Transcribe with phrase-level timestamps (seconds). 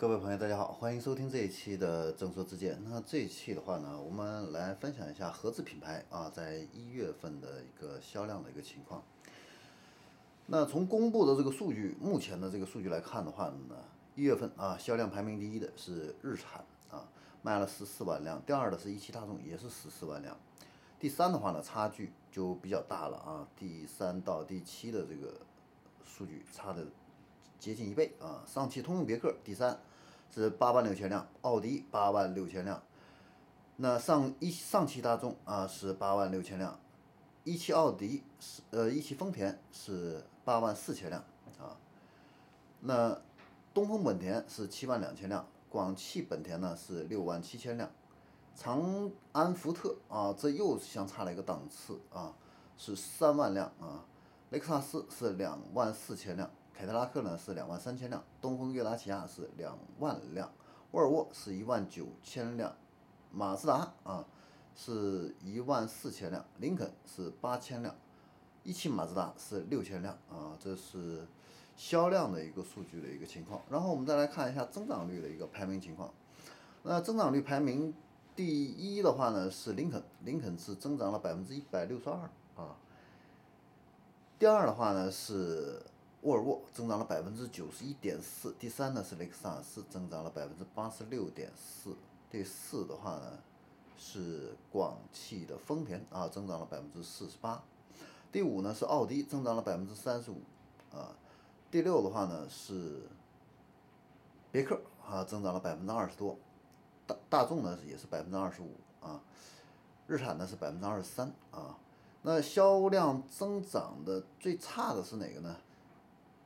[0.00, 2.82] 各位朋友，大家好，欢迎收听这一期的正说之见。
[2.88, 9.02] 那这一期的话呢，我们来分享一下合资品牌啊，在一月份的一个销量的一个情况。
[10.46, 13.76] 那从公布的这个数据，目前的这个数据来看的话呢，
[14.14, 17.06] 一月份啊，销量排名第一的是日产啊，
[17.42, 20.34] 卖了十四万辆；第二的是一汽大众，也是十四万辆；
[20.98, 25.34] 第三的话呢，差距就比较大了啊，第三到第七的这个
[26.02, 26.86] 数据差的
[27.58, 28.42] 接近一倍啊。
[28.46, 29.78] 上汽通用别克第三。
[30.32, 32.80] 是八万六千辆，奥迪八万六千辆，
[33.76, 36.78] 那上一上汽大众啊是八万六千辆，
[37.42, 41.24] 一汽奥迪是呃一汽丰田是八万四千辆
[41.58, 41.76] 啊，
[42.80, 43.20] 那
[43.74, 47.90] 东风本田是七万两千辆，广汽本田呢是六万七千辆，
[48.54, 52.32] 长安福特啊这又相差了一个档次啊
[52.78, 54.04] 是三万辆啊，
[54.50, 56.48] 雷克萨斯是两万四千辆。
[56.80, 60.50] 凯迪拉克呢是两万三千辆，东风悦达起亚是两万辆，
[60.92, 62.74] 沃尔沃是一万九千辆，
[63.30, 64.24] 马自达啊
[64.74, 67.94] 是一万四千辆，林肯是八千辆，
[68.62, 71.26] 一汽马自达是六千辆啊，这是
[71.76, 73.60] 销量的一个数据的一个情况。
[73.68, 76.10] 然后我们再来看一下增长率的一个排名情况。
[76.84, 77.92] 那增长率排名
[78.34, 82.16] 第一的话呢是林肯，林肯是增长了百分之一百六十二
[82.56, 82.74] 啊。
[84.38, 85.82] 第二的话呢是。
[86.22, 91.96] 沃尔沃增长了百分之九十一点四，第三呢是雷克萨斯增长了百分之八十六点四，
[92.30, 93.38] 第四的话呢
[93.96, 97.62] 是广汽的丰田啊增长了百分之四十八，
[98.30, 100.42] 第五呢是奥迪增长了百分之三十五
[100.92, 101.08] 啊，
[101.70, 103.00] 第六的话呢是
[104.52, 106.36] 别克啊增长了百分之二十多，
[107.06, 109.18] 大大众呢也是百分之二十五啊，
[110.06, 111.78] 日产呢是百分之二十三啊，
[112.20, 115.56] 那销量增长的最差的是哪个呢？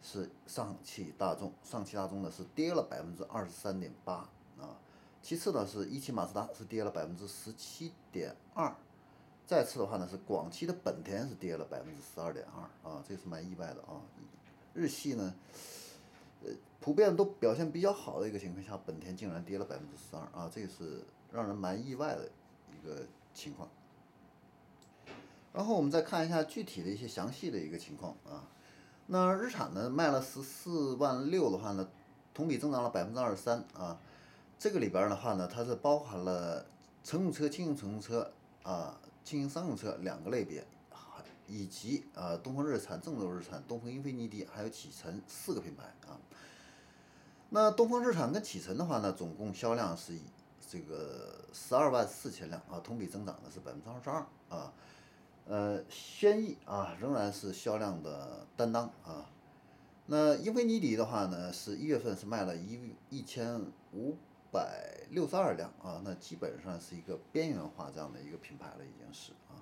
[0.06, 4.28] 是上汽大众，上汽大众呢是跌了百分之二十三点八
[4.60, 4.76] 啊，
[5.22, 8.76] 其次呢是一汽马自达是跌了百分之十七点二，
[9.46, 13.98] 再次的话呢是广汽的本田是跌了百分之十二点二啊，这是蛮意外的啊。
[14.74, 15.34] 日系呢，
[16.44, 16.50] 呃，
[16.80, 22.30] 普遍都表现比较好的一个情况下，本田竟然跌了百分之十二啊，这个是让人蛮意外的
[22.70, 23.70] 一个情况。
[25.54, 28.44] 然后我们再看一下具体的一些详细的一个情况啊。
[29.06, 31.86] 那日产呢卖了十四万六的话呢，
[32.32, 33.98] 同比增长了百分之二十三啊。
[34.58, 36.64] 这个里边的话呢，它是包含了
[37.02, 38.32] 乘用车、轻型乘用车
[38.62, 40.66] 啊、轻型商用车两个类别，
[41.46, 46.16] 以及啊东风日产、郑州日产、东风英菲尼迪还有启辰四个品牌啊。
[47.50, 50.22] 那东风日产跟启辰的话呢，总共销量是以
[50.66, 54.72] 这个十二万四千辆啊，同比增长的是百分之二十二啊。
[55.46, 59.30] 呃，轩逸啊，仍然是销量的担当啊。
[60.06, 63.60] 那英菲尼迪的话呢，是一月份是卖了一一千
[63.92, 64.16] 五
[64.50, 69.60] 百六十二辆啊，那基本上是一个边缘化这样的一个品牌了，已经是啊。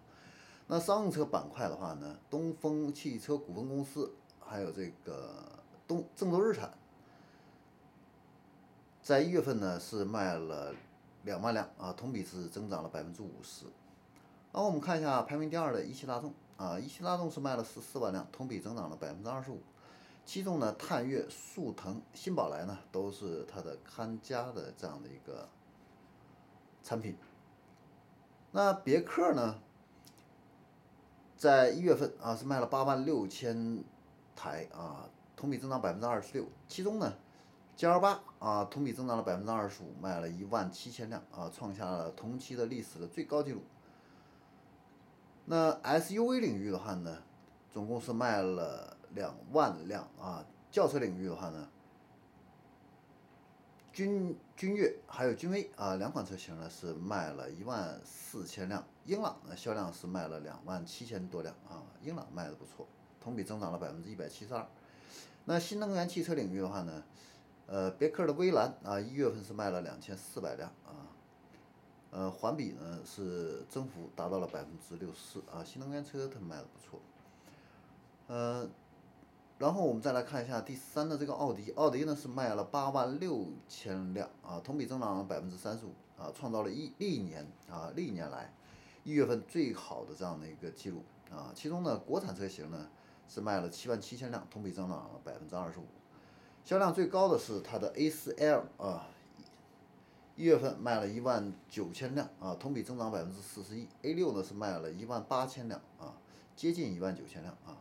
[0.68, 5.44] 那商用车板块的话呢，东风汽车股份公司还有这个
[5.88, 6.72] 东郑州日产，
[9.02, 10.72] 在一月份呢是卖了
[11.24, 13.66] 两万辆啊，同比是增长了百分之五十。
[14.52, 19.60] 然后我们看一下排名第二的一汽大众啊，一汽大众是卖了十四万辆，同比增长了百分之二十五。
[20.24, 25.48] 其中呢，探岳、速腾、新宝来呢都是它的看家的这样的一个
[26.82, 27.16] 产品。
[28.52, 29.58] 那别克呢，
[31.36, 33.82] 在一月份啊是卖了八万六千
[34.36, 36.46] 台啊，同比增长百分之二十六。
[36.68, 37.14] 其中呢
[37.74, 43.62] ，G L 八啊同比增长了百分之二十五，卖了一万七千辆啊，创下了同期的历史的最高纪录。
[45.44, 47.22] 那 SUV 领域的话呢，
[47.70, 50.44] 总共是卖了两万辆啊。
[50.70, 51.68] 轿车领域的话呢，
[53.92, 58.82] 君君越还有君威啊两款车型呢是卖了一万四千辆。
[59.04, 62.86] 英朗呢销量是卖了两万七千多辆啊，英朗卖的不错，
[63.20, 64.66] 同比增长了百分之一百七十二。
[65.44, 67.02] 那新能源汽车领域的话呢，
[67.66, 71.11] 呃，别克的威兰啊一月份是卖了两千四百辆啊。
[72.14, 77.00] 呃，环比呢是增幅达到了百分之六十四啊，新能源车它卖的不错。
[78.26, 78.68] 呃，
[79.58, 88.52] 然后我们再来看一下第三的这个奥迪，奥迪呢是卖了八万六千辆啊，同比增长百分之三十五啊，创造了一历年啊历年来
[89.04, 91.50] 一月份最好的这样的一个记录啊。
[91.54, 92.90] 其中呢，国产车型呢
[93.26, 95.86] 是卖了七万七千辆，同比增长了百分之二十五，
[96.62, 99.06] 销量最高的是它的 A4L 啊。
[100.36, 103.86] 一月份卖了一万九千辆啊，同比增长百分之四十一。
[104.02, 106.14] A 六呢是卖了一万八千辆啊，
[106.56, 107.76] 接近一万九千辆啊，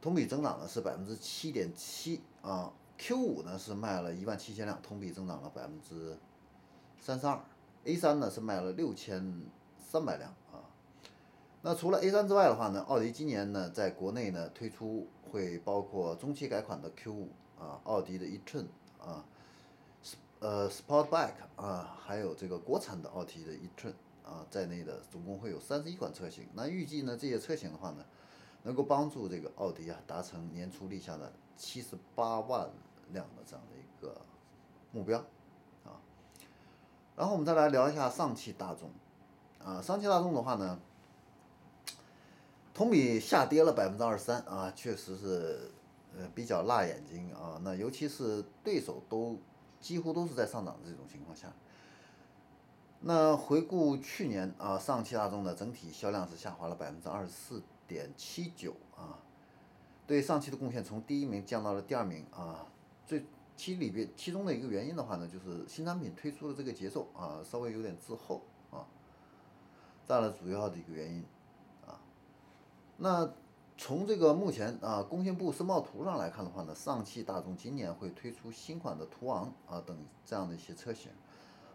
[0.00, 2.72] 同比增长呢是百分之七点七啊。
[2.98, 6.16] Q 五呢是卖了一万七千辆，同比增长了百分之
[6.98, 7.38] 三十二。
[7.84, 9.42] A 三呢是卖了六千
[9.78, 10.64] 三百辆啊。
[11.62, 17.28] 那除了 A 三之外的话呢，奥迪今年呢在国内呢推出会包括中期改款的 Q 五
[17.58, 18.66] 啊，奥迪的 e-tron
[18.98, 19.24] 啊，
[20.40, 23.92] 呃 Sportback 啊，还有这个国产的奥迪的 e-tron
[24.24, 26.46] 啊在内的，总共会有三十一款车型。
[26.54, 28.04] 那预计呢这些车型的话呢，
[28.62, 32.70] 能够帮助这个奥迪啊达成年初立下的七十八万
[33.12, 34.20] 辆的这样的一个
[34.92, 35.18] 目标
[35.84, 36.00] 啊。
[37.16, 38.90] 然后我们再来聊一下上汽大众
[39.64, 40.78] 啊，上汽大众的话呢。
[42.74, 45.70] 同比下跌了百分之二十三啊，确实是，
[46.14, 47.58] 呃，比较辣眼睛啊。
[47.64, 49.38] 那尤其是对手都
[49.80, 51.52] 几乎都是在上涨的这种情况下，
[53.00, 59.18] 那回顾去年啊，上汽大众的整体销量是下滑了百分之二十四点七九啊，
[60.06, 62.66] 对上汽的贡献从第一名降到了第二名啊。
[63.06, 63.24] 最
[63.56, 68.84] 其里边其中的一个原因的话呢，就是新产品推出的这个节奏啊，稍微有点滞后啊，
[70.06, 71.24] 占了主要的一个原因
[71.86, 72.00] 啊。
[72.96, 73.30] 那
[73.78, 81.10] 从这个目前啊工信部申报图上来看的话呢，上汽大众今年会推出新款的途昂啊等这样的一些车型，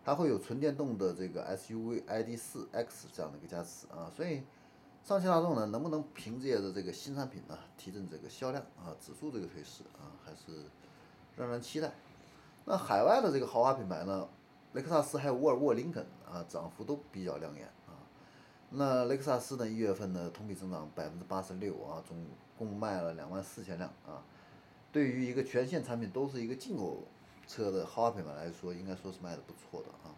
[0.03, 4.41] 还会有纯电动的这个 SUV ID.4 X 这样的一个加持啊，所以
[5.03, 10.65] 上汽大众呢能不能凭借着这个新产品呢提振这个销量啊指数这个推势啊还是
[11.37, 11.91] 让人期待。
[12.65, 14.27] 那海外的这个豪华品牌呢，
[14.73, 17.69] 雷克萨斯还有沃尔沃、林肯啊涨幅都比较亮眼。
[18.73, 19.67] 那雷克萨斯呢？
[19.67, 22.25] 一月份呢，同比增长百分之八十六啊，总
[22.57, 24.23] 共卖了两万四千辆啊。
[24.93, 27.03] 对于一个全线产品都是一个进口
[27.45, 30.15] 车的豪华品牌来说，应该说是卖的不错的啊。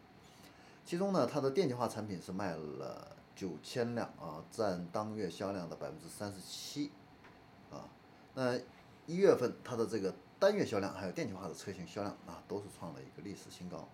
[0.86, 6.92] 其中呢，它的电气化产品是卖了九千辆啊，占当月销量的百分之三十七
[7.72, 7.90] 啊。
[8.36, 8.56] 那
[9.08, 13.90] 一月份它的这个单月销量还有电气化的车型销量啊，都是创了一个历史新高。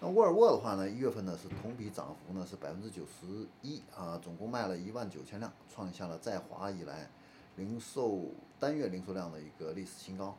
[0.00, 7.08] 那沃尔沃的话呢，一月份呢是同比涨幅呢是百分之九十一啊，总共卖了一万九千辆，创下了在华以来
[7.56, 8.30] 零售
[8.60, 10.36] 单月零售量的一个历史新高。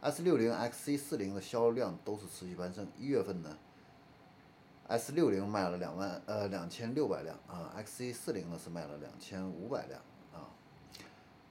[0.00, 3.56] S 六零、XC 四零的销量都是持续攀升，一月份呢
[4.88, 10.00] ，S 六零卖了两万呃两千六百辆啊，XC 四零呢是卖了两千五百辆。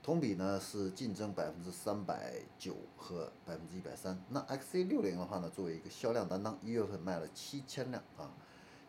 [0.03, 4.19] 同比呢是净增百分之三百九和百分之一百三。
[4.30, 8.33] 那 XC 六零的话呢，作为一个销量担当，一月份卖了七千辆啊。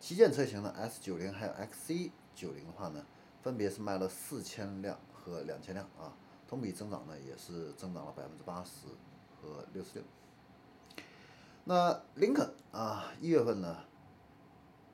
[0.00, 3.04] 旗舰车型呢 S 九零还有 XC 九零的话呢，
[3.42, 6.16] 分别是卖了四千辆和两千辆啊。
[6.48, 8.86] 同比增长呢也是增长了百分之八十
[9.40, 10.02] 和六十六。
[11.64, 13.76] 那林肯啊，一月份呢，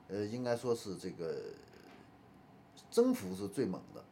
[0.09, 1.41] 呃，应该说是这个
[2.91, 4.03] 增幅是最猛的。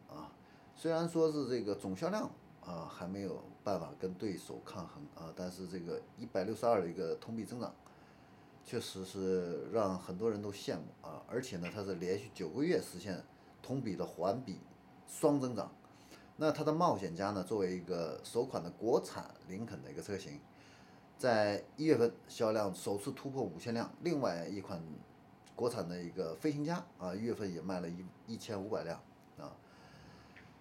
[0.80, 2.30] 虽然说是这个总销量
[2.62, 7.74] 啊还没有办法跟对手抗衡啊，但是这个一百六十二的一个同比增长，
[8.64, 11.24] 确实是让很多人都羡慕啊。
[11.28, 13.24] 而且呢，它是连续九个月实现
[13.64, 14.60] 同比的环比
[15.08, 15.72] 双增长。
[16.36, 20.40] 那它的冒险家呢，作为一个首款的国产林肯的一个车型，
[21.18, 23.92] 在一月份销量首次突破五千辆。
[24.04, 24.80] 另外一款
[25.56, 29.02] 国产的一个飞行家啊，一月份也卖了一一千五百辆
[29.40, 29.50] 啊。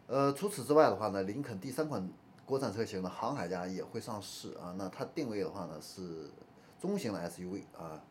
[0.09, 2.09] 呃，除此之外的话呢，林肯第三款
[2.45, 4.73] 国产车型的航海家也会上市啊。
[4.79, 6.31] 那它定位的话呢是
[6.79, 8.03] 中型的 SUV 啊。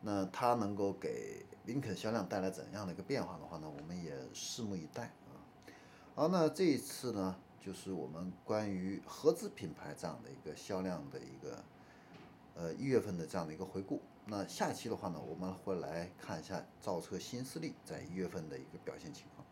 [0.00, 5.34] 那它能够给林肯销量带来怎样的一个变化的话呢，我们也拭目以待啊。
[6.14, 11.64] 好，那这一次呢，就是我们关于合资品牌这样的一个销量的一个
[12.54, 14.00] 呃一月份的这样的一个回顾。
[14.26, 19.43] 那下期的话呢，我们会来看一下造车新势力在一月份的一个表现情况。